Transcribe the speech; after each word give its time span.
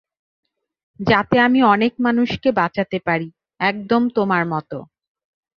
যাতে 0.99 1.35
আমি 1.39 1.59
অনেক 1.65 1.93
মানুষকে 1.99 2.49
বাঁচাতে 2.51 2.97
পারি, 3.07 3.27
একদম 3.59 4.01
তোমার 4.09 4.43
মত। 4.45 4.71